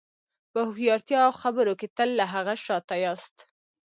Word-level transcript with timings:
په 0.51 0.59
هوښیارتیا 0.67 1.19
او 1.27 1.33
خبرو 1.41 1.73
کې 1.79 1.87
تل 1.97 2.09
له 2.19 2.25
هغه 2.33 2.53
شاته 2.65 2.95
یاست. 3.05 3.35